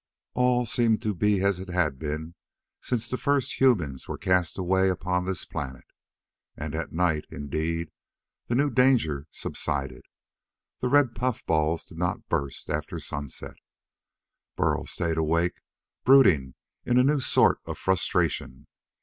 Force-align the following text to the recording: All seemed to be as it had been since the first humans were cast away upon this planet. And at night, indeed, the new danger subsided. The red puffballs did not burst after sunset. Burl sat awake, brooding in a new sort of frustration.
All 0.33 0.65
seemed 0.65 0.99
to 1.03 1.13
be 1.13 1.43
as 1.43 1.59
it 1.59 1.69
had 1.69 1.99
been 1.99 2.33
since 2.81 3.07
the 3.07 3.17
first 3.19 3.61
humans 3.61 4.07
were 4.07 4.17
cast 4.17 4.57
away 4.57 4.89
upon 4.89 5.25
this 5.25 5.45
planet. 5.45 5.85
And 6.57 6.73
at 6.73 6.91
night, 6.91 7.25
indeed, 7.29 7.91
the 8.47 8.55
new 8.55 8.71
danger 8.71 9.27
subsided. 9.29 10.05
The 10.79 10.87
red 10.89 11.13
puffballs 11.13 11.85
did 11.85 11.99
not 11.99 12.27
burst 12.29 12.67
after 12.67 12.97
sunset. 12.97 13.57
Burl 14.55 14.87
sat 14.87 15.19
awake, 15.19 15.61
brooding 16.03 16.55
in 16.83 16.97
a 16.97 17.03
new 17.03 17.19
sort 17.19 17.59
of 17.65 17.77
frustration. 17.77 18.65